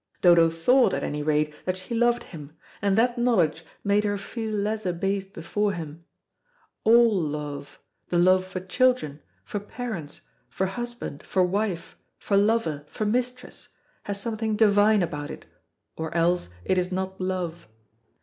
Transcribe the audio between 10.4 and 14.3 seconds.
for husband, for wife, for lover, for mistress has